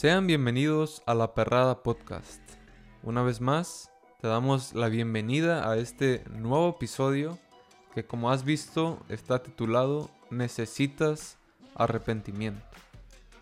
Sean 0.00 0.26
bienvenidos 0.26 1.02
a 1.04 1.12
La 1.12 1.34
Perrada 1.34 1.82
Podcast. 1.82 2.40
Una 3.02 3.22
vez 3.22 3.42
más, 3.42 3.90
te 4.22 4.28
damos 4.28 4.72
la 4.72 4.88
bienvenida 4.88 5.70
a 5.70 5.76
este 5.76 6.24
nuevo 6.30 6.70
episodio 6.70 7.38
que 7.94 8.06
como 8.06 8.30
has 8.30 8.42
visto 8.42 8.98
está 9.10 9.42
titulado 9.42 10.08
Necesitas 10.30 11.36
arrepentimiento. 11.74 12.64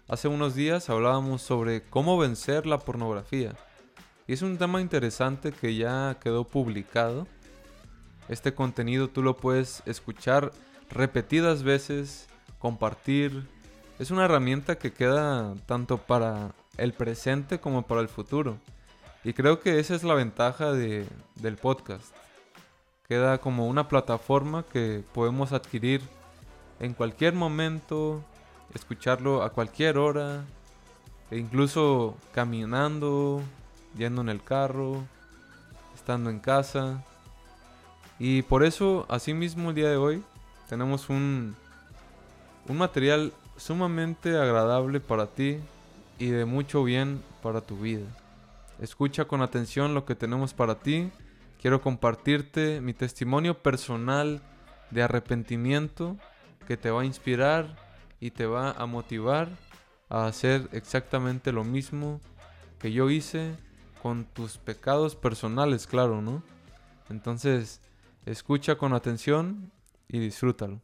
Hace 0.09 0.27
unos 0.27 0.57
días 0.57 0.91
hablábamos 0.91 1.43
sobre 1.43 1.85
cómo 1.85 2.19
vencer 2.19 2.67
la 2.67 2.81
pornografía 2.81 3.55
y 4.27 4.33
es 4.33 4.43
un 4.43 4.59
tema 4.59 4.81
interesante 4.81 5.53
que 5.53 5.77
ya 5.77 6.19
quedó 6.21 6.43
publicado. 6.43 7.29
Este 8.29 8.53
contenido 8.53 9.07
tú 9.07 9.23
lo 9.23 9.37
puedes 9.37 9.85
escuchar 9.87 10.51
repetidas 10.91 11.63
veces, 11.63 12.27
compartir, 12.59 13.47
es 13.99 14.11
una 14.11 14.25
herramienta 14.25 14.79
que 14.79 14.93
queda 14.93 15.55
tanto 15.67 15.99
para 15.99 16.53
el 16.77 16.93
presente 16.93 17.59
como 17.59 17.83
para 17.83 18.01
el 18.01 18.09
futuro. 18.09 18.59
Y 19.25 19.33
creo 19.33 19.61
que 19.61 19.81
esa 19.81 19.95
es 19.95 20.05
la 20.05 20.15
ventaja 20.15 20.73
de, 20.73 21.07
del 21.35 21.57
podcast. 21.57 22.15
Queda 23.09 23.39
como 23.39 23.67
una 23.67 23.89
plataforma 23.89 24.65
que 24.65 25.03
podemos 25.13 25.53
adquirir 25.53 26.01
en 26.79 26.95
cualquier 26.95 27.35
momento, 27.35 28.23
escucharlo 28.73 29.43
a 29.43 29.51
cualquier 29.51 29.99
hora, 29.99 30.45
e 31.31 31.39
incluso 31.39 32.17
caminando, 32.33 33.43
yendo 33.97 34.23
en 34.23 34.29
el 34.29 34.43
carro, 34.43 35.05
estando 35.95 36.31
en 36.31 36.39
casa. 36.39 37.05
Y 38.21 38.43
por 38.43 38.65
eso, 38.65 39.07
asimismo, 39.09 39.71
el 39.71 39.75
día 39.75 39.91
de 39.91 39.97
hoy 39.97 40.23
tenemos 40.69 41.09
un, 41.09 41.57
un 42.69 42.79
material 42.79 43.33
sumamente 43.59 44.39
agradable 44.39 45.01
para 45.01 45.27
ti 45.27 45.59
y 46.19 46.31
de 46.31 46.45
mucho 46.45 46.83
bien 46.85 47.23
para 47.43 47.61
tu 47.61 47.77
vida. 47.77 48.07
Escucha 48.81 49.27
con 49.27 49.43
atención 49.43 49.95
lo 49.95 50.05
que 50.05 50.15
tenemos 50.15 50.55
para 50.55 50.77
ti. 50.77 51.11
Quiero 51.61 51.81
compartirte 51.81 52.81
mi 52.81 52.95
testimonio 52.95 53.63
personal 53.63 54.41
de 54.91 55.03
arrepentimiento 55.03 56.17
que 56.67 56.77
te 56.77 56.91
va 56.91 57.03
a 57.03 57.05
inspirar 57.05 57.77
y 58.21 58.31
te 58.31 58.47
va 58.47 58.71
a 58.71 58.87
motivar 58.87 59.49
a 60.09 60.27
hacer 60.27 60.69
exactamente 60.73 61.53
lo 61.53 61.65
mismo 61.65 62.21
que 62.79 62.93
yo 62.93 63.11
hice 63.11 63.57
con 64.03 64.25
tus 64.25 64.59
pecados 64.59 65.17
personales, 65.17 65.87
claro, 65.87 66.23
¿no? 66.23 66.43
Entonces, 67.11 67.81
escucha 68.27 68.77
con 68.77 68.93
atención 68.93 69.73
y 70.07 70.21
disfrútalo. 70.21 70.81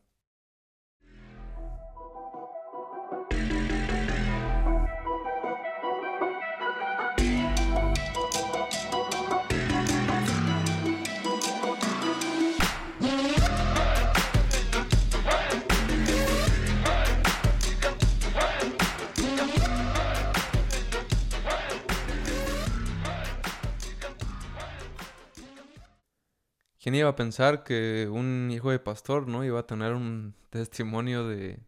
¿Quién 26.95 27.01
iba 27.01 27.11
a 27.11 27.17
pensar 27.17 27.65
que 27.65 28.09
un 28.09 28.51
hijo 28.53 28.71
de 28.71 28.79
pastor, 28.79 29.27
no, 29.27 29.45
iba 29.45 29.59
a 29.59 29.67
tener 29.67 29.95
un 29.95 30.33
testimonio 30.51 31.27
de, 31.27 31.59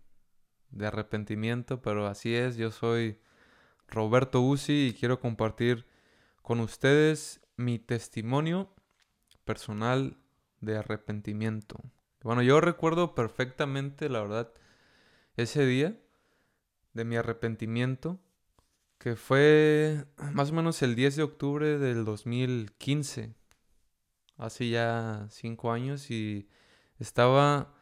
de 0.71 0.87
arrepentimiento? 0.87 1.83
Pero 1.83 2.07
así 2.07 2.33
es, 2.33 2.57
yo 2.57 2.71
soy 2.71 3.19
Roberto 3.89 4.41
Uzi 4.41 4.87
y 4.87 4.93
quiero 4.93 5.19
compartir 5.19 5.85
con 6.43 6.61
ustedes 6.61 7.41
mi 7.57 7.81
testimonio 7.81 8.73
personal 9.45 10.17
de 10.61 10.77
arrepentimiento. 10.77 11.81
Bueno, 12.23 12.43
yo 12.43 12.61
recuerdo 12.61 13.17
perfectamente, 13.17 14.09
la 14.09 14.21
verdad, 14.21 14.53
ese 15.37 15.67
día 15.67 15.99
de 16.93 17.05
mi 17.05 17.17
arrepentimiento, 17.17 18.21
que 18.99 19.17
fue 19.17 20.05
más 20.35 20.53
o 20.53 20.53
menos 20.53 20.83
el 20.83 20.95
10 20.95 21.17
de 21.17 21.23
octubre 21.25 21.79
del 21.79 22.05
2015 22.05 23.35
hace 24.37 24.69
ya 24.69 25.27
cinco 25.31 25.73
años 25.73 26.11
y 26.11 26.49
estaba 26.99 27.75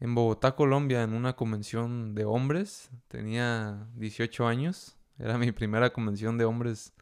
en 0.00 0.14
Bogotá, 0.14 0.56
Colombia, 0.56 1.02
en 1.02 1.12
una 1.12 1.36
convención 1.36 2.14
de 2.14 2.24
hombres. 2.24 2.90
Tenía 3.08 3.86
18 3.94 4.46
años. 4.46 4.96
Era 5.18 5.38
mi 5.38 5.52
primera 5.52 5.92
convención 5.92 6.38
de 6.38 6.44
hombres 6.44 6.92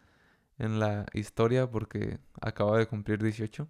en 0.58 0.78
la 0.78 1.06
historia 1.14 1.70
porque 1.70 2.18
acababa 2.40 2.78
de 2.78 2.86
cumplir 2.86 3.22
18. 3.22 3.68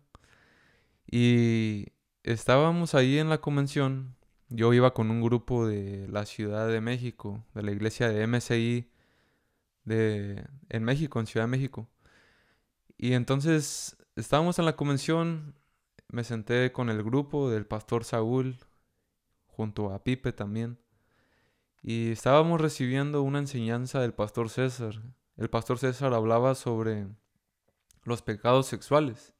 Y 1.07 1.87
estábamos 2.25 2.95
ahí 2.95 3.19
en 3.19 3.29
la 3.29 3.41
convención. 3.41 4.17
Yo 4.49 4.73
iba 4.75 4.93
con 4.95 5.11
un 5.11 5.23
grupo 5.23 5.67
de 5.67 6.09
la 6.09 6.27
Ciudad 6.27 6.69
de 6.69 6.81
México, 6.81 7.45
de 7.55 7.63
la 7.63 7.71
iglesia 7.71 8.09
de 8.09 8.27
MSI 8.27 8.91
de, 9.85 10.45
en 10.69 10.83
México, 10.83 11.21
en 11.21 11.27
Ciudad 11.27 11.47
de 11.47 11.51
México. 11.51 11.89
Y 12.99 13.13
entonces 13.13 13.97
estábamos 14.21 14.59
en 14.59 14.67
la 14.67 14.77
convención, 14.77 15.55
me 16.09 16.25
senté 16.25 16.73
con 16.73 16.91
el 16.91 17.03
grupo 17.03 17.51
del 17.51 17.67
pastor 17.67 18.05
Saúl, 18.05 18.59
junto 19.47 19.93
a 19.93 20.05
Pipe 20.05 20.33
también, 20.33 20.79
y 21.83 22.13
estábamos 22.13 22.61
recibiendo 22.61 23.23
una 23.23 23.39
enseñanza 23.39 24.01
del 24.01 24.13
pastor 24.13 24.51
César. 24.51 25.01
El 25.37 25.49
pastor 25.49 25.79
César 25.79 26.13
hablaba 26.13 26.55
sobre 26.55 27.09
los 28.05 28.23
pecados 28.23 28.67
sexuales, 28.67 29.35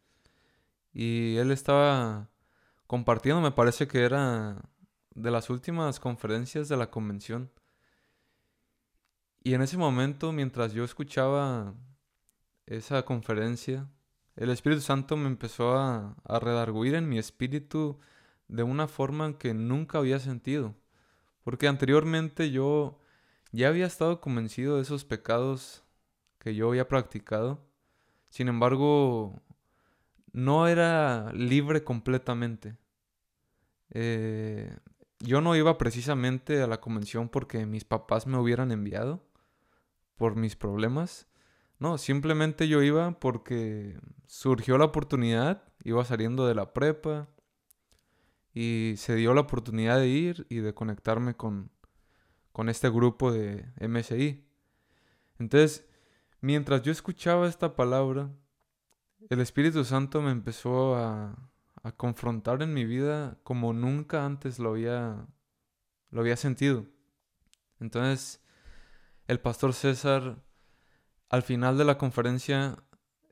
y 0.93 1.37
él 1.37 1.51
estaba 1.51 2.31
compartiendo, 2.87 3.41
me 3.41 3.53
parece 3.53 3.87
que 3.87 4.03
era 4.03 4.63
de 5.15 5.31
las 5.31 5.51
últimas 5.51 6.01
conferencias 6.01 6.69
de 6.69 6.77
la 6.77 6.91
convención. 6.91 7.53
Y 9.43 9.55
en 9.55 9.63
ese 9.63 9.77
momento, 9.77 10.33
mientras 10.33 10.73
yo 10.73 10.85
escuchaba 10.85 11.75
esa 12.67 13.05
conferencia, 13.05 13.89
el 14.41 14.51
Espíritu 14.51 14.81
Santo 14.81 15.17
me 15.17 15.27
empezó 15.27 15.77
a, 15.77 16.17
a 16.25 16.39
redarguir 16.41 16.95
en 16.95 17.09
mi 17.09 17.19
espíritu 17.19 17.99
de 18.49 18.63
una 18.63 18.89
forma 18.89 19.39
que 19.39 19.55
nunca 19.55 19.99
había 19.99 20.19
sentido. 20.19 20.75
Porque 21.45 21.69
anteriormente 21.69 22.51
yo 22.51 22.99
ya 23.53 23.69
había 23.69 23.87
estado 23.87 24.21
convencido 24.21 24.77
de 24.77 24.83
esos 24.83 25.05
pecados 25.05 25.85
que 26.39 26.55
yo 26.55 26.69
había 26.69 26.89
practicado. 26.89 27.65
Sin 28.31 28.49
embargo, 28.49 29.43
no 30.33 30.69
era 30.69 31.33
libre 31.33 31.85
completamente. 31.85 32.77
Eh, 33.91 34.75
yo 35.19 35.41
no 35.41 35.55
iba 35.55 35.77
precisamente 35.77 36.63
a 36.63 36.67
la 36.67 36.81
convención 36.81 37.29
porque 37.29 37.67
mis 37.67 37.85
papás 37.85 38.27
me 38.27 38.39
hubieran 38.39 38.73
enviado 38.73 39.23
por 40.17 40.37
mis 40.37 40.57
problemas, 40.57 41.27
no, 41.81 41.97
simplemente 41.97 42.69
yo 42.69 42.83
iba 42.83 43.19
porque 43.19 43.99
surgió 44.27 44.77
la 44.77 44.85
oportunidad, 44.85 45.65
iba 45.83 46.05
saliendo 46.05 46.47
de 46.47 46.55
la 46.55 46.75
prepa 46.75 47.31
y 48.53 48.95
se 48.99 49.15
dio 49.15 49.33
la 49.33 49.41
oportunidad 49.41 49.99
de 49.99 50.09
ir 50.09 50.47
y 50.51 50.57
de 50.57 50.75
conectarme 50.75 51.35
con, 51.35 51.71
con 52.53 52.69
este 52.69 52.91
grupo 52.91 53.33
de 53.33 53.65
MSI. 53.81 54.47
Entonces, 55.39 55.89
mientras 56.43 56.83
yo 56.83 56.93
escuchaba 56.93 57.49
esta 57.49 57.75
palabra, 57.75 58.31
el 59.31 59.41
Espíritu 59.41 59.83
Santo 59.85 60.21
me 60.21 60.33
empezó 60.33 60.97
a, 60.97 61.51
a 61.83 61.93
confrontar 61.93 62.61
en 62.61 62.75
mi 62.75 62.85
vida 62.85 63.39
como 63.43 63.73
nunca 63.73 64.27
antes 64.27 64.59
lo 64.59 64.73
había, 64.73 65.27
lo 66.11 66.21
había 66.21 66.37
sentido. 66.37 66.85
Entonces, 67.81 68.45
el 69.29 69.41
pastor 69.41 69.73
César 69.73 70.43
al 71.31 71.43
final 71.43 71.79
de 71.79 71.85
la 71.85 71.97
conferencia, 71.97 72.77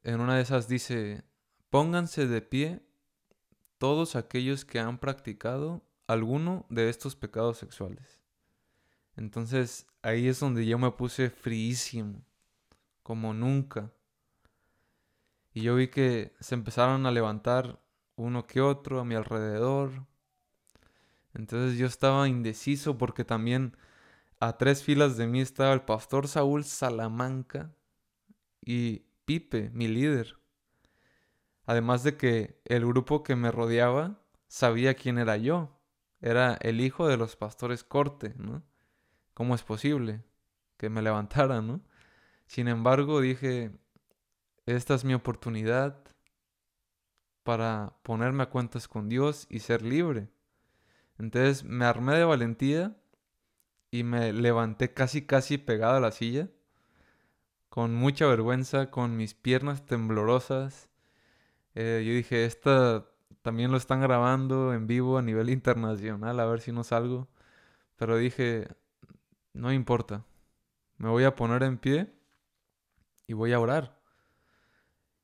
en 0.04 0.20
una 0.20 0.36
de 0.36 0.42
esas 0.42 0.68
dice, 0.68 1.24
pónganse 1.68 2.26
de 2.26 2.40
pie 2.40 2.80
todos 3.76 4.16
aquellos 4.16 4.64
que 4.64 4.78
han 4.78 4.98
practicado 4.98 5.82
alguno 6.06 6.64
de 6.70 6.88
estos 6.88 7.16
pecados 7.16 7.58
sexuales. 7.58 8.20
Entonces 9.16 9.86
ahí 10.02 10.28
es 10.28 10.38
donde 10.38 10.64
yo 10.64 10.78
me 10.78 10.92
puse 10.92 11.28
fríísimo, 11.28 12.24
como 13.02 13.34
nunca. 13.34 13.92
Y 15.52 15.62
yo 15.62 15.74
vi 15.74 15.88
que 15.88 16.34
se 16.38 16.54
empezaron 16.54 17.04
a 17.04 17.10
levantar 17.10 17.80
uno 18.14 18.46
que 18.46 18.60
otro 18.60 19.00
a 19.00 19.04
mi 19.04 19.16
alrededor. 19.16 20.06
Entonces 21.34 21.78
yo 21.78 21.86
estaba 21.86 22.28
indeciso 22.28 22.96
porque 22.96 23.24
también 23.24 23.76
a 24.38 24.56
tres 24.56 24.84
filas 24.84 25.16
de 25.16 25.26
mí 25.26 25.40
estaba 25.40 25.72
el 25.72 25.82
pastor 25.82 26.28
Saúl 26.28 26.62
Salamanca, 26.64 27.72
y 28.68 29.06
Pipe, 29.24 29.70
mi 29.72 29.88
líder. 29.88 30.36
Además 31.64 32.02
de 32.02 32.18
que 32.18 32.60
el 32.66 32.84
grupo 32.84 33.22
que 33.22 33.34
me 33.34 33.50
rodeaba 33.50 34.20
sabía 34.46 34.92
quién 34.92 35.16
era 35.16 35.38
yo. 35.38 35.80
Era 36.20 36.58
el 36.60 36.82
hijo 36.82 37.08
de 37.08 37.16
los 37.16 37.34
pastores 37.34 37.82
Corte, 37.82 38.34
¿no? 38.36 38.62
¿Cómo 39.32 39.54
es 39.54 39.62
posible 39.62 40.22
que 40.76 40.90
me 40.90 41.00
levantara, 41.00 41.62
no? 41.62 41.80
Sin 42.46 42.68
embargo, 42.68 43.22
dije, 43.22 43.72
esta 44.66 44.94
es 44.96 45.02
mi 45.02 45.14
oportunidad 45.14 46.04
para 47.44 47.94
ponerme 48.02 48.42
a 48.42 48.50
cuentas 48.50 48.86
con 48.86 49.08
Dios 49.08 49.46
y 49.48 49.60
ser 49.60 49.80
libre. 49.80 50.28
Entonces 51.16 51.64
me 51.64 51.86
armé 51.86 52.16
de 52.16 52.24
valentía 52.24 53.00
y 53.90 54.02
me 54.02 54.34
levanté 54.34 54.92
casi 54.92 55.24
casi 55.24 55.56
pegado 55.56 55.96
a 55.96 56.00
la 56.00 56.12
silla, 56.12 56.50
con 57.68 57.94
mucha 57.94 58.26
vergüenza, 58.26 58.90
con 58.90 59.16
mis 59.16 59.34
piernas 59.34 59.84
temblorosas. 59.86 60.88
Eh, 61.74 62.02
yo 62.06 62.12
dije, 62.12 62.44
esta 62.44 63.06
también 63.42 63.70
lo 63.70 63.76
están 63.76 64.00
grabando 64.00 64.74
en 64.74 64.86
vivo 64.86 65.18
a 65.18 65.22
nivel 65.22 65.50
internacional, 65.50 66.40
a 66.40 66.46
ver 66.46 66.60
si 66.60 66.72
no 66.72 66.84
salgo. 66.84 67.28
Pero 67.96 68.16
dije, 68.16 68.68
no 69.52 69.72
importa, 69.72 70.24
me 70.98 71.08
voy 71.08 71.24
a 71.24 71.34
poner 71.36 71.62
en 71.62 71.78
pie 71.78 72.12
y 73.26 73.34
voy 73.34 73.52
a 73.52 73.60
orar. 73.60 74.00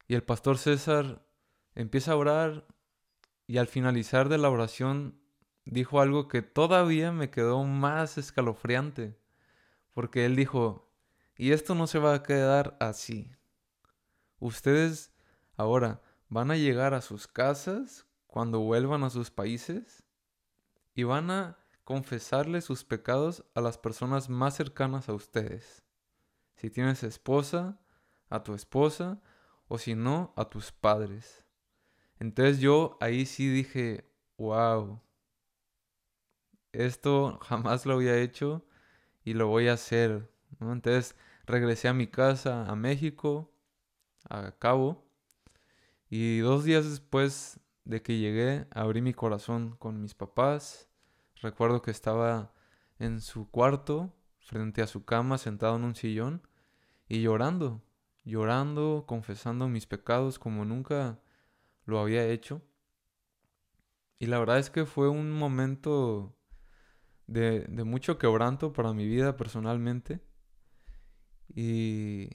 Y 0.06 0.14
el 0.14 0.22
pastor 0.22 0.58
César 0.58 1.24
empieza 1.74 2.12
a 2.12 2.16
orar 2.16 2.66
y 3.46 3.58
al 3.58 3.66
finalizar 3.66 4.28
de 4.28 4.38
la 4.38 4.50
oración 4.50 5.18
dijo 5.64 6.00
algo 6.00 6.28
que 6.28 6.42
todavía 6.42 7.12
me 7.12 7.30
quedó 7.30 7.64
más 7.64 8.18
escalofriante. 8.18 9.16
Porque 9.92 10.24
él 10.26 10.36
dijo, 10.36 10.90
y 11.36 11.52
esto 11.52 11.74
no 11.74 11.86
se 11.86 11.98
va 11.98 12.14
a 12.14 12.22
quedar 12.22 12.76
así. 12.80 13.30
Ustedes 14.38 15.12
ahora 15.56 16.02
van 16.28 16.50
a 16.50 16.56
llegar 16.56 16.94
a 16.94 17.00
sus 17.00 17.26
casas 17.26 18.06
cuando 18.26 18.60
vuelvan 18.60 19.04
a 19.04 19.10
sus 19.10 19.30
países 19.30 20.04
y 20.94 21.04
van 21.04 21.30
a 21.30 21.58
confesarle 21.84 22.60
sus 22.60 22.84
pecados 22.84 23.44
a 23.54 23.60
las 23.60 23.78
personas 23.78 24.28
más 24.28 24.54
cercanas 24.54 25.08
a 25.08 25.14
ustedes. 25.14 25.84
Si 26.56 26.70
tienes 26.70 27.02
esposa, 27.02 27.78
a 28.30 28.42
tu 28.42 28.54
esposa, 28.54 29.20
o 29.68 29.78
si 29.78 29.94
no, 29.94 30.32
a 30.36 30.48
tus 30.48 30.72
padres. 30.72 31.44
Entonces 32.18 32.60
yo 32.60 32.96
ahí 33.00 33.26
sí 33.26 33.48
dije, 33.48 34.10
wow, 34.38 35.00
esto 36.72 37.38
jamás 37.42 37.86
lo 37.86 37.94
había 37.94 38.18
hecho 38.18 38.66
y 39.24 39.34
lo 39.34 39.48
voy 39.48 39.68
a 39.68 39.74
hacer. 39.74 40.33
Entonces 40.60 41.16
regresé 41.46 41.88
a 41.88 41.94
mi 41.94 42.06
casa, 42.06 42.66
a 42.66 42.76
México, 42.76 43.52
a 44.28 44.52
Cabo, 44.52 45.04
y 46.08 46.38
dos 46.38 46.64
días 46.64 46.88
después 46.88 47.60
de 47.84 48.02
que 48.02 48.18
llegué, 48.18 48.66
abrí 48.70 49.02
mi 49.02 49.14
corazón 49.14 49.76
con 49.78 50.00
mis 50.00 50.14
papás. 50.14 50.88
Recuerdo 51.42 51.82
que 51.82 51.90
estaba 51.90 52.52
en 52.98 53.20
su 53.20 53.50
cuarto, 53.50 54.14
frente 54.38 54.82
a 54.82 54.86
su 54.86 55.04
cama, 55.04 55.38
sentado 55.38 55.76
en 55.76 55.84
un 55.84 55.94
sillón, 55.94 56.46
y 57.08 57.22
llorando, 57.22 57.82
llorando, 58.24 59.04
confesando 59.06 59.68
mis 59.68 59.86
pecados 59.86 60.38
como 60.38 60.64
nunca 60.64 61.20
lo 61.84 61.98
había 61.98 62.26
hecho. 62.26 62.62
Y 64.18 64.26
la 64.26 64.38
verdad 64.38 64.58
es 64.58 64.70
que 64.70 64.86
fue 64.86 65.08
un 65.08 65.30
momento 65.32 66.34
de, 67.26 67.66
mucho 67.84 68.18
quebranto 68.18 68.72
para 68.72 68.92
mi 68.92 69.06
vida 69.06 69.36
personalmente. 69.36 70.20
Y 71.48 72.30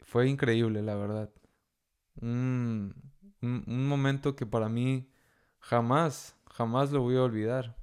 fue 0.00 0.28
increíble, 0.28 0.82
la 0.82 0.96
verdad. 0.96 1.30
Un, 2.20 2.94
un, 3.42 3.88
momento 3.88 4.36
que 4.36 4.46
para 4.46 4.68
mí 4.68 5.10
jamás, 5.58 6.36
jamás 6.46 6.92
lo 6.92 7.02
voy 7.02 7.16
a 7.16 7.22
olvidar. 7.22 7.76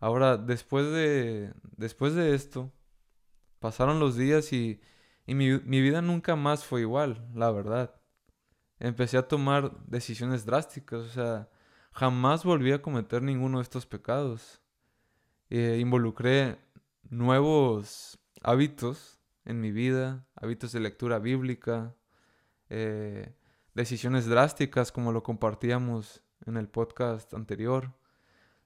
Ahora, 0.00 0.36
después 0.36 0.90
de, 0.92 1.52
después 1.76 2.14
de 2.14 2.34
esto, 2.34 2.72
pasaron 3.58 4.00
los 4.00 4.16
días 4.16 4.52
y, 4.52 4.80
y 5.26 5.34
mi, 5.34 5.58
mi 5.60 5.80
vida 5.80 6.02
nunca 6.02 6.36
más 6.36 6.64
fue 6.64 6.82
igual, 6.82 7.28
la 7.34 7.50
verdad. 7.50 7.94
Empecé 8.78 9.18
a 9.18 9.26
tomar 9.28 9.84
decisiones 9.86 10.46
drásticas, 10.46 11.00
o 11.00 11.08
sea, 11.08 11.50
jamás 11.92 12.44
volví 12.44 12.72
a 12.72 12.80
cometer 12.82 13.22
ninguno 13.22 13.58
de 13.58 13.64
estos 13.64 13.86
pecados. 13.86 14.62
Eh, 15.50 15.78
involucré 15.80 16.58
nuevos 17.10 18.18
hábitos 18.42 19.17
en 19.48 19.62
mi 19.62 19.72
vida, 19.72 20.26
hábitos 20.36 20.72
de 20.72 20.80
lectura 20.80 21.18
bíblica, 21.18 21.96
eh, 22.68 23.34
decisiones 23.72 24.26
drásticas 24.26 24.92
como 24.92 25.10
lo 25.10 25.22
compartíamos 25.22 26.22
en 26.44 26.58
el 26.58 26.68
podcast 26.68 27.32
anterior, 27.32 27.94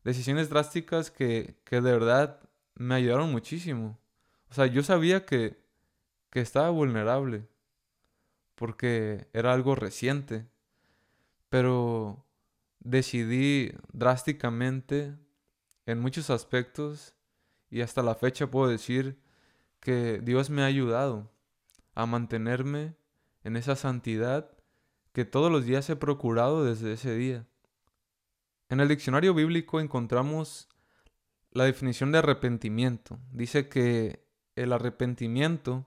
decisiones 0.02 0.50
drásticas 0.50 1.12
que, 1.12 1.56
que 1.64 1.80
de 1.80 1.92
verdad 1.92 2.40
me 2.74 2.96
ayudaron 2.96 3.30
muchísimo. 3.30 4.00
O 4.50 4.54
sea, 4.54 4.66
yo 4.66 4.82
sabía 4.82 5.24
que, 5.24 5.56
que 6.30 6.40
estaba 6.40 6.70
vulnerable 6.70 7.46
porque 8.56 9.28
era 9.32 9.52
algo 9.52 9.76
reciente, 9.76 10.48
pero 11.48 12.26
decidí 12.80 13.72
drásticamente 13.92 15.14
en 15.86 16.00
muchos 16.00 16.28
aspectos 16.28 17.14
y 17.70 17.82
hasta 17.82 18.02
la 18.02 18.16
fecha 18.16 18.50
puedo 18.50 18.68
decir 18.68 19.22
que 19.82 20.20
Dios 20.22 20.48
me 20.48 20.62
ha 20.62 20.66
ayudado 20.66 21.30
a 21.94 22.06
mantenerme 22.06 22.94
en 23.42 23.56
esa 23.56 23.76
santidad 23.76 24.56
que 25.12 25.24
todos 25.24 25.50
los 25.50 25.66
días 25.66 25.90
he 25.90 25.96
procurado 25.96 26.64
desde 26.64 26.92
ese 26.92 27.14
día. 27.14 27.46
En 28.70 28.80
el 28.80 28.88
diccionario 28.88 29.34
bíblico 29.34 29.80
encontramos 29.80 30.68
la 31.50 31.64
definición 31.64 32.12
de 32.12 32.18
arrepentimiento. 32.18 33.18
Dice 33.32 33.68
que 33.68 34.24
el 34.54 34.72
arrepentimiento 34.72 35.86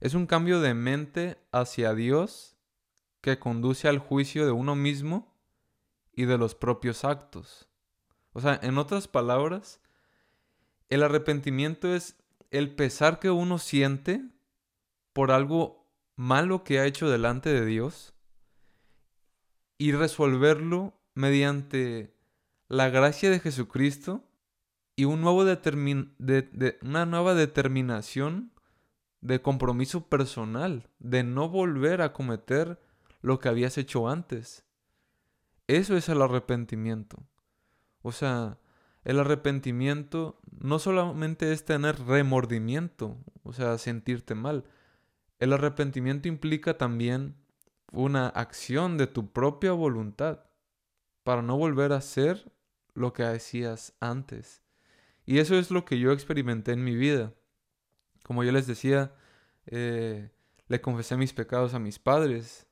es 0.00 0.14
un 0.14 0.26
cambio 0.26 0.60
de 0.60 0.74
mente 0.74 1.38
hacia 1.50 1.94
Dios 1.94 2.56
que 3.20 3.40
conduce 3.40 3.88
al 3.88 3.98
juicio 3.98 4.46
de 4.46 4.52
uno 4.52 4.76
mismo 4.76 5.34
y 6.12 6.24
de 6.24 6.38
los 6.38 6.54
propios 6.54 7.04
actos. 7.04 7.68
O 8.32 8.40
sea, 8.40 8.58
en 8.62 8.78
otras 8.78 9.08
palabras, 9.08 9.80
el 10.88 11.02
arrepentimiento 11.02 11.92
es 11.94 12.16
el 12.50 12.74
pesar 12.74 13.18
que 13.18 13.30
uno 13.30 13.58
siente 13.58 14.24
por 15.12 15.30
algo 15.30 15.86
malo 16.16 16.64
que 16.64 16.78
ha 16.78 16.86
hecho 16.86 17.08
delante 17.08 17.50
de 17.50 17.64
Dios 17.64 18.14
y 19.78 19.92
resolverlo 19.92 20.94
mediante 21.14 22.14
la 22.68 22.90
gracia 22.90 23.30
de 23.30 23.40
Jesucristo 23.40 24.24
y 24.96 25.04
una 25.04 25.24
nueva 27.06 27.34
determinación 27.34 28.52
de 29.20 29.42
compromiso 29.42 30.08
personal, 30.08 30.88
de 30.98 31.22
no 31.22 31.48
volver 31.48 32.02
a 32.02 32.12
cometer 32.12 32.80
lo 33.20 33.38
que 33.38 33.48
habías 33.48 33.78
hecho 33.78 34.08
antes. 34.08 34.64
Eso 35.66 35.96
es 35.96 36.08
el 36.08 36.22
arrepentimiento. 36.22 37.22
O 38.02 38.12
sea, 38.12 38.58
el 39.04 39.20
arrepentimiento 39.20 40.40
no 40.60 40.78
solamente 40.78 41.52
es 41.52 41.64
tener 41.64 41.98
remordimiento, 42.00 43.16
o 43.42 43.52
sea, 43.52 43.78
sentirte 43.78 44.34
mal. 44.34 44.64
El 45.38 45.52
arrepentimiento 45.52 46.28
implica 46.28 46.76
también 46.76 47.36
una 47.92 48.28
acción 48.28 48.98
de 48.98 49.06
tu 49.06 49.32
propia 49.32 49.72
voluntad 49.72 50.44
para 51.22 51.42
no 51.42 51.56
volver 51.56 51.92
a 51.92 51.96
hacer 51.96 52.50
lo 52.94 53.12
que 53.12 53.22
hacías 53.22 53.94
antes. 54.00 54.62
Y 55.24 55.38
eso 55.38 55.56
es 55.56 55.70
lo 55.70 55.84
que 55.84 55.98
yo 55.98 56.12
experimenté 56.12 56.72
en 56.72 56.84
mi 56.84 56.96
vida. 56.96 57.34
Como 58.24 58.44
yo 58.44 58.52
les 58.52 58.66
decía, 58.66 59.14
eh, 59.66 60.30
le 60.68 60.80
confesé 60.80 61.16
mis 61.16 61.32
pecados 61.32 61.74
a 61.74 61.78
mis 61.78 61.98
padres. 61.98 62.66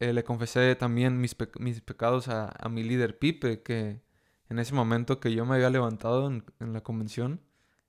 Eh, 0.00 0.12
le 0.12 0.24
confesé 0.24 0.74
también 0.74 1.20
mis, 1.20 1.34
pecados 1.34 2.28
a, 2.28 2.52
mi 2.68 2.82
líder 2.82 3.18
Pipe, 3.18 3.62
que 3.62 4.00
en 4.48 4.58
ese 4.58 4.74
momento 4.74 5.20
que 5.20 5.32
yo 5.32 5.46
me 5.46 5.54
había 5.54 5.70
levantado 5.70 6.26
en, 6.26 6.44
la 6.72 6.82
convención, 6.82 7.40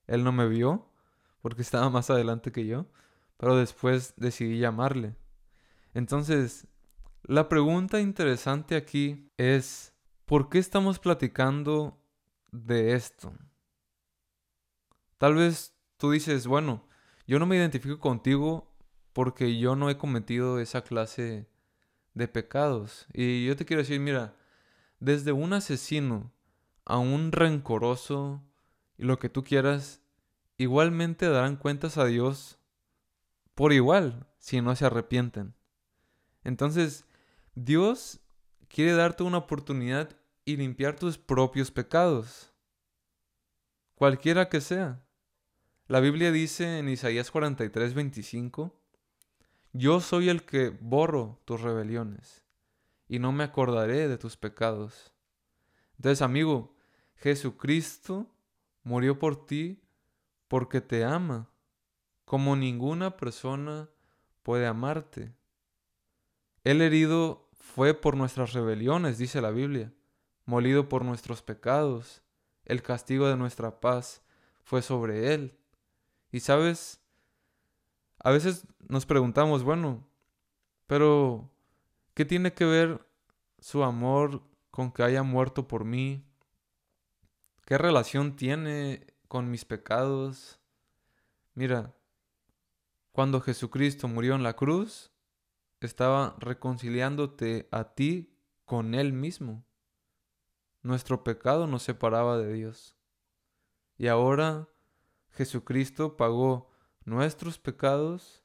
él 0.07 0.23
no 0.23 0.31
me 0.31 0.47
vio 0.47 0.89
porque 1.41 1.61
estaba 1.61 1.89
más 1.89 2.09
adelante 2.09 2.51
que 2.51 2.65
yo, 2.65 2.85
pero 3.37 3.57
después 3.57 4.13
decidí 4.17 4.59
llamarle. 4.59 5.15
Entonces, 5.93 6.67
la 7.23 7.49
pregunta 7.49 7.99
interesante 7.99 8.75
aquí 8.75 9.29
es, 9.37 9.93
¿por 10.25 10.49
qué 10.49 10.59
estamos 10.59 10.99
platicando 10.99 11.99
de 12.51 12.93
esto? 12.93 13.33
Tal 15.17 15.35
vez 15.35 15.75
tú 15.97 16.11
dices, 16.11 16.47
bueno, 16.47 16.85
yo 17.27 17.39
no 17.39 17.45
me 17.45 17.55
identifico 17.57 17.99
contigo 17.99 18.73
porque 19.13 19.57
yo 19.57 19.75
no 19.75 19.89
he 19.89 19.97
cometido 19.97 20.59
esa 20.59 20.81
clase 20.81 21.47
de 22.13 22.27
pecados. 22.27 23.07
Y 23.13 23.45
yo 23.45 23.55
te 23.55 23.65
quiero 23.65 23.81
decir, 23.81 23.99
mira, 23.99 24.35
desde 24.99 25.31
un 25.31 25.53
asesino 25.53 26.31
a 26.85 26.97
un 26.97 27.31
rencoroso 27.31 28.41
y 28.97 29.03
lo 29.03 29.19
que 29.19 29.29
tú 29.29 29.43
quieras, 29.43 30.01
igualmente 30.57 31.27
darán 31.29 31.55
cuentas 31.55 31.97
a 31.97 32.05
Dios 32.05 32.59
por 33.55 33.73
igual 33.73 34.27
si 34.37 34.61
no 34.61 34.75
se 34.75 34.85
arrepienten. 34.85 35.55
Entonces, 36.43 37.05
Dios 37.55 38.19
quiere 38.67 38.93
darte 38.93 39.23
una 39.23 39.37
oportunidad 39.37 40.09
y 40.45 40.57
limpiar 40.57 40.95
tus 40.95 41.17
propios 41.17 41.71
pecados, 41.71 42.51
cualquiera 43.95 44.49
que 44.49 44.61
sea. 44.61 45.05
La 45.87 45.99
Biblia 45.99 46.31
dice 46.31 46.79
en 46.79 46.89
Isaías 46.89 47.31
43, 47.31 47.93
25, 47.93 48.75
Yo 49.73 50.01
soy 50.01 50.29
el 50.29 50.43
que 50.43 50.69
borro 50.69 51.41
tus 51.45 51.61
rebeliones 51.61 52.43
y 53.07 53.19
no 53.19 53.31
me 53.31 53.43
acordaré 53.43 54.07
de 54.07 54.17
tus 54.17 54.37
pecados. 54.37 55.13
Entonces, 55.97 56.21
amigo, 56.21 56.72
Jesucristo 57.23 58.27
murió 58.83 59.17
por 59.17 59.45
ti 59.45 59.81
porque 60.49 60.81
te 60.81 61.05
ama, 61.05 61.49
como 62.25 62.57
ninguna 62.57 63.15
persona 63.15 63.89
puede 64.41 64.67
amarte. 64.67 65.33
El 66.65 66.81
herido 66.81 67.47
fue 67.53 67.93
por 67.93 68.17
nuestras 68.17 68.51
rebeliones, 68.51 69.17
dice 69.17 69.39
la 69.39 69.51
Biblia, 69.51 69.93
molido 70.43 70.89
por 70.89 71.05
nuestros 71.05 71.41
pecados. 71.41 72.21
El 72.65 72.83
castigo 72.83 73.29
de 73.29 73.37
nuestra 73.37 73.79
paz 73.79 74.21
fue 74.61 74.81
sobre 74.81 75.33
él. 75.33 75.57
Y 76.29 76.41
sabes, 76.41 76.99
a 78.19 78.31
veces 78.31 78.67
nos 78.89 79.05
preguntamos, 79.05 79.63
bueno, 79.63 80.05
pero 80.87 81.49
¿qué 82.15 82.25
tiene 82.25 82.53
que 82.53 82.65
ver 82.65 83.07
su 83.59 83.81
amor 83.81 84.43
con 84.71 84.91
que 84.91 85.03
haya 85.03 85.23
muerto 85.23 85.69
por 85.69 85.85
mí? 85.85 86.25
¿Qué 87.65 87.77
relación 87.77 88.35
tiene 88.35 89.07
con 89.29 89.49
mis 89.49 89.63
pecados? 89.63 90.59
Mira, 91.53 91.95
cuando 93.13 93.39
Jesucristo 93.39 94.09
murió 94.09 94.35
en 94.35 94.43
la 94.43 94.57
cruz, 94.57 95.11
estaba 95.79 96.35
reconciliándote 96.39 97.69
a 97.71 97.93
ti 97.95 98.35
con 98.65 98.93
Él 98.93 99.13
mismo. 99.13 99.63
Nuestro 100.81 101.23
pecado 101.23 101.65
nos 101.65 101.83
separaba 101.83 102.37
de 102.37 102.51
Dios. 102.51 102.97
Y 103.97 104.07
ahora 104.07 104.67
Jesucristo 105.29 106.17
pagó 106.17 106.69
nuestros 107.05 107.59
pecados 107.59 108.43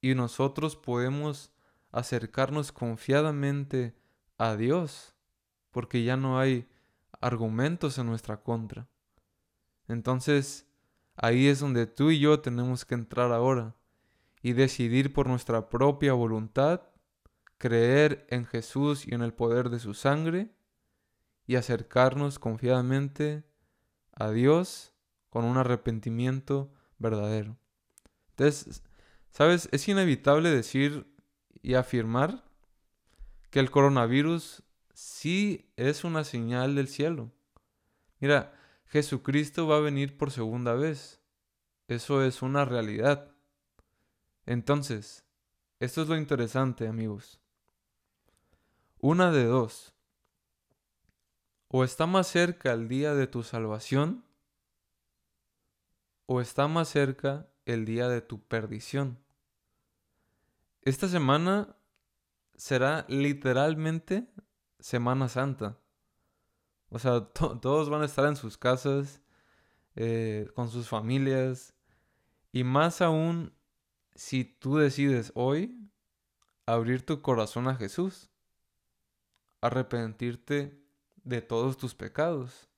y 0.00 0.16
nosotros 0.16 0.74
podemos 0.74 1.52
acercarnos 1.92 2.72
confiadamente 2.72 3.96
a 4.36 4.56
Dios, 4.56 5.14
porque 5.70 6.02
ya 6.02 6.16
no 6.16 6.40
hay 6.40 6.68
argumentos 7.20 7.98
en 7.98 8.06
nuestra 8.06 8.42
contra. 8.42 8.88
Entonces, 9.88 10.66
ahí 11.14 11.46
es 11.46 11.60
donde 11.60 11.86
tú 11.86 12.10
y 12.10 12.18
yo 12.18 12.40
tenemos 12.40 12.84
que 12.84 12.94
entrar 12.94 13.32
ahora 13.32 13.74
y 14.42 14.52
decidir 14.52 15.12
por 15.12 15.26
nuestra 15.28 15.68
propia 15.68 16.12
voluntad 16.12 16.82
creer 17.58 18.26
en 18.30 18.44
Jesús 18.44 19.06
y 19.06 19.14
en 19.14 19.22
el 19.22 19.32
poder 19.32 19.70
de 19.70 19.78
su 19.78 19.94
sangre 19.94 20.54
y 21.46 21.56
acercarnos 21.56 22.38
confiadamente 22.38 23.44
a 24.12 24.30
Dios 24.30 24.92
con 25.30 25.44
un 25.44 25.56
arrepentimiento 25.56 26.72
verdadero. 26.98 27.56
Entonces, 28.30 28.82
¿sabes? 29.30 29.68
Es 29.72 29.88
inevitable 29.88 30.50
decir 30.50 31.06
y 31.62 31.74
afirmar 31.74 32.44
que 33.50 33.60
el 33.60 33.70
coronavirus 33.70 34.62
sí 34.96 35.70
es 35.76 36.04
una 36.04 36.24
señal 36.24 36.74
del 36.74 36.88
cielo. 36.88 37.30
Mira, 38.18 38.58
Jesucristo 38.86 39.66
va 39.66 39.76
a 39.76 39.80
venir 39.80 40.16
por 40.16 40.30
segunda 40.30 40.72
vez. 40.72 41.20
Eso 41.86 42.24
es 42.24 42.40
una 42.40 42.64
realidad. 42.64 43.30
Entonces, 44.46 45.26
esto 45.80 46.00
es 46.00 46.08
lo 46.08 46.16
interesante, 46.16 46.88
amigos. 46.88 47.38
Una 48.98 49.30
de 49.32 49.44
dos. 49.44 49.92
O 51.68 51.84
está 51.84 52.06
más 52.06 52.28
cerca 52.28 52.72
el 52.72 52.88
día 52.88 53.12
de 53.12 53.26
tu 53.26 53.42
salvación, 53.42 54.24
o 56.24 56.40
está 56.40 56.68
más 56.68 56.88
cerca 56.88 57.50
el 57.66 57.84
día 57.84 58.08
de 58.08 58.22
tu 58.22 58.40
perdición. 58.40 59.18
Esta 60.80 61.06
semana 61.06 61.76
será 62.54 63.04
literalmente 63.08 64.26
Semana 64.86 65.28
Santa. 65.28 65.80
O 66.90 67.00
sea, 67.00 67.20
todos 67.60 67.90
van 67.90 68.02
a 68.02 68.04
estar 68.04 68.24
en 68.24 68.36
sus 68.36 68.56
casas, 68.56 69.20
eh, 69.96 70.48
con 70.54 70.70
sus 70.70 70.88
familias. 70.88 71.74
Y 72.52 72.62
más 72.62 73.02
aún 73.02 73.52
si 74.14 74.44
tú 74.44 74.76
decides 74.76 75.32
hoy 75.34 75.90
abrir 76.66 77.04
tu 77.04 77.20
corazón 77.20 77.66
a 77.66 77.74
Jesús, 77.74 78.30
arrepentirte 79.60 80.80
de 81.16 81.42
todos 81.42 81.76
tus 81.76 81.96
pecados. 81.96 82.68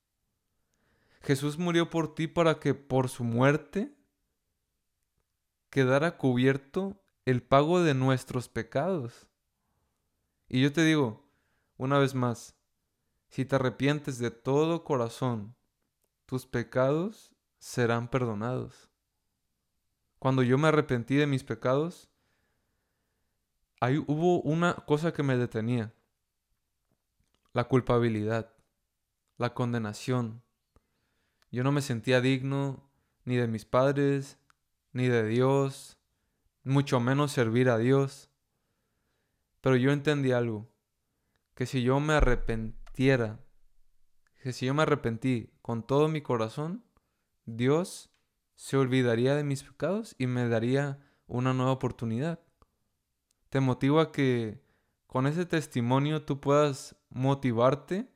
Jesús 1.21 1.59
murió 1.59 1.91
por 1.91 2.15
ti 2.15 2.27
para 2.27 2.59
que 2.59 2.73
por 2.73 3.11
su 3.11 3.23
muerte 3.23 3.95
quedara 5.69 6.17
cubierto 6.17 7.05
el 7.27 7.43
pago 7.43 7.83
de 7.83 7.93
nuestros 7.93 8.49
pecados. 8.49 9.29
Y 10.49 10.63
yo 10.63 10.73
te 10.73 10.83
digo, 10.85 11.28
una 11.79 11.99
vez 11.99 12.15
más, 12.15 12.57
si 13.29 13.45
te 13.45 13.57
arrepientes 13.57 14.19
de 14.19 14.31
todo 14.31 14.85
corazón, 14.85 15.57
tus 16.27 16.47
pecados 16.47 17.35
serán 17.59 18.09
perdonados. 18.09 18.91
Cuando 20.19 20.43
yo 20.43 20.59
me 20.59 20.69
arrepentí 20.69 21.15
de 21.15 21.27
mis 21.27 21.45
pecados, 21.45 22.11
ahí 23.81 23.99
hubo 24.07 24.43
una 24.43 24.75
cosa 24.75 25.13
que 25.13 25.23
me 25.23 25.37
detenía. 25.37 25.95
La 27.53 27.65
culpabilidad, 27.65 28.53
la 29.37 29.55
condenación. 29.55 30.43
Yo 31.51 31.63
no 31.63 31.73
me 31.73 31.81
sentía 31.81 32.21
digno 32.21 32.91
ni 33.25 33.37
de 33.37 33.47
mis 33.47 33.65
padres, 33.65 34.39
ni 34.93 35.07
de 35.07 35.27
Dios, 35.27 35.97
mucho 36.65 36.99
menos 36.99 37.31
servir 37.31 37.71
a 37.71 37.79
Dios. 37.79 38.31
Pero 39.61 39.77
yo 39.77 39.93
entendí 39.93 40.33
algo, 40.33 40.69
que 41.59 41.67
si 41.67 41.83
yo 41.83 41.99
me 41.99 42.13
arrepentiera, 42.13 43.45
que 44.41 44.53
si 44.53 44.67
yo 44.67 44.75
me 44.75 44.83
arrepentí 44.83 45.51
con 45.61 45.85
todo 45.85 46.07
mi 46.07 46.23
corazón, 46.23 46.85
Dios 47.47 48.13
se 48.55 48.77
olvidaría 48.77 49.35
de 49.35 49.43
mis 49.43 49.65
pecados 49.65 50.15
y 50.19 50.29
me 50.29 50.49
daría 50.49 51.01
una 51.27 51.55
nueva 51.55 51.73
oportunidad. 51.73 52.39
Te 53.49 53.59
motivo 53.59 53.99
a 53.99 54.13
que 54.13 54.63
con 55.09 55.27
ese 55.27 55.47
testimonio 55.47 56.25
tú 56.25 56.39
puedas 56.39 56.95
motivarte 57.11 58.09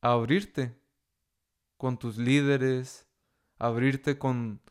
a 0.00 0.12
abrirte 0.12 0.74
con 1.76 1.98
tus 1.98 2.16
líderes, 2.16 3.06
abrirte 3.58 4.18
con, 4.18 4.62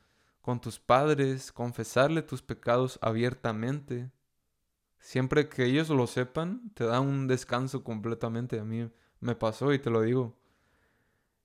con 0.41 0.62
tus 0.62 0.79
padres, 0.79 1.51
confesarle 1.51 2.24
tus 2.24 2.41
pecados 2.41 2.98
abiertamente. 3.03 4.10
Siempre 5.00 5.48
que 5.50 5.66
ellos 5.66 5.89
lo 5.89 6.08
sepan, 6.08 6.72
te 6.74 6.84
da 6.84 7.00
un 7.00 7.27
descanso 7.27 7.84
completamente. 7.84 8.60
A 8.60 8.63
mí 8.63 8.89
me 9.20 9.36
pasó 9.36 9.74
y 9.74 9.80
te 9.80 9.89
lo 9.89 10.01
digo. 10.01 10.36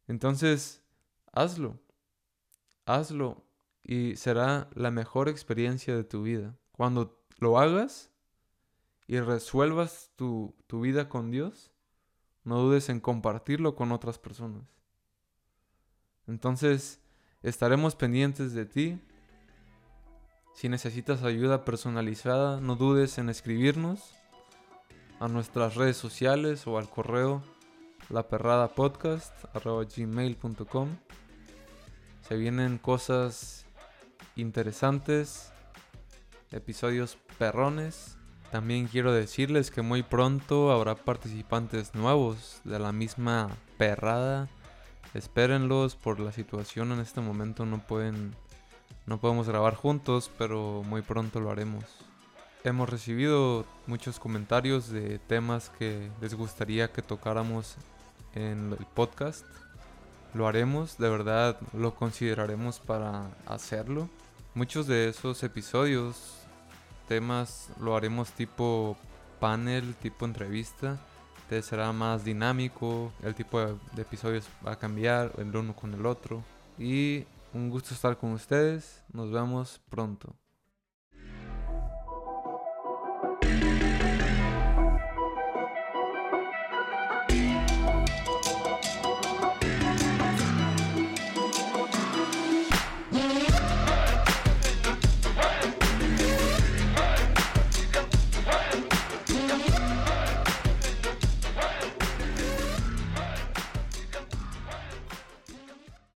Entonces, 0.08 0.82
hazlo 1.32 1.78
hazlo 2.86 3.44
y 3.82 4.16
será 4.16 4.68
la 4.74 4.90
mejor 4.90 5.28
experiencia 5.28 5.94
de 5.96 6.04
tu 6.04 6.22
vida. 6.22 6.56
Cuando 6.72 7.20
lo 7.38 7.58
hagas 7.58 8.10
y 9.06 9.18
resuelvas 9.20 10.10
tu, 10.16 10.54
vida 10.70 11.08
con 11.08 11.30
Dios, 11.30 11.72
no 12.44 12.60
dudes 12.60 12.88
en 12.88 13.00
compartirlo 13.00 13.74
con 13.74 13.92
otras 13.92 14.18
personas. 14.18 14.64
Entonces, 16.26 17.00
estaremos 17.42 17.96
pendientes 17.96 18.52
de 18.52 18.66
ti. 18.66 19.00
Si 20.54 20.68
necesitas 20.68 21.22
ayuda 21.22 21.64
personalizada, 21.64 22.60
no 22.60 22.74
dudes 22.76 23.18
en 23.18 23.28
escribirnos 23.28 24.14
a 25.20 25.28
nuestras 25.28 25.76
redes 25.76 25.96
sociales 25.96 26.66
o 26.66 26.78
al 26.78 26.88
correo 26.88 27.44
laperradapodcast.gmail.com 28.10 30.88
se 32.26 32.36
vienen 32.36 32.78
cosas 32.78 33.66
interesantes, 34.36 35.52
episodios 36.50 37.18
perrones. 37.38 38.16
También 38.50 38.86
quiero 38.86 39.12
decirles 39.12 39.70
que 39.70 39.82
muy 39.82 40.02
pronto 40.02 40.72
habrá 40.72 40.94
participantes 40.94 41.94
nuevos 41.94 42.60
de 42.64 42.78
la 42.78 42.92
misma 42.92 43.50
perrada. 43.76 44.48
Espérenlos 45.14 45.96
por 45.96 46.20
la 46.20 46.32
situación 46.32 46.92
en 46.92 47.00
este 47.00 47.20
momento 47.20 47.66
no 47.66 47.86
pueden 47.86 48.34
no 49.06 49.18
podemos 49.18 49.48
grabar 49.48 49.74
juntos, 49.74 50.30
pero 50.38 50.82
muy 50.84 51.02
pronto 51.02 51.40
lo 51.40 51.50
haremos. 51.50 51.84
Hemos 52.64 52.88
recibido 52.88 53.64
muchos 53.86 54.20
comentarios 54.20 54.88
de 54.88 55.18
temas 55.18 55.70
que 55.78 56.10
les 56.20 56.34
gustaría 56.34 56.92
que 56.92 57.02
tocáramos 57.02 57.76
en 58.34 58.76
el 58.78 58.86
podcast 58.94 59.44
lo 60.34 60.48
haremos, 60.48 60.96
de 60.98 61.10
verdad 61.10 61.58
lo 61.72 61.94
consideraremos 61.94 62.78
para 62.80 63.30
hacerlo. 63.46 64.08
Muchos 64.54 64.86
de 64.86 65.08
esos 65.08 65.42
episodios, 65.42 66.38
temas, 67.08 67.68
lo 67.80 67.96
haremos 67.96 68.30
tipo 68.32 68.96
panel, 69.40 69.94
tipo 69.96 70.24
entrevista. 70.24 70.98
Entonces 71.42 71.66
será 71.66 71.92
más 71.92 72.24
dinámico, 72.24 73.12
el 73.22 73.34
tipo 73.34 73.60
de, 73.60 73.76
episodios 74.00 74.46
va 74.66 74.72
a 74.72 74.78
cambiar 74.78 75.32
el 75.36 75.54
uno 75.54 75.74
con 75.76 75.92
el 75.92 76.06
otro. 76.06 76.42
Y 76.78 77.26
Un 77.54 77.68
gusto 77.68 77.92
estar 77.92 78.16
con 78.16 78.32
ustedes. 78.32 79.04
Nos 79.12 79.30
vemos 79.30 79.78
pronto. 79.90 80.34